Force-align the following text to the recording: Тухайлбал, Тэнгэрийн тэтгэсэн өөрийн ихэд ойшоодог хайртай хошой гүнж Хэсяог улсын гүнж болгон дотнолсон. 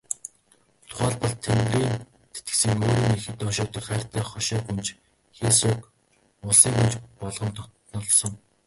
Тухайлбал, 0.89 1.35
Тэнгэрийн 1.43 1.97
тэтгэсэн 2.33 2.79
өөрийн 2.85 3.15
ихэд 3.17 3.39
ойшоодог 3.49 3.83
хайртай 3.85 4.23
хошой 4.27 4.61
гүнж 4.65 4.87
Хэсяог 5.37 5.81
улсын 6.47 6.73
гүнж 6.77 6.95
болгон 7.19 7.51
дотнолсон. 7.55 8.33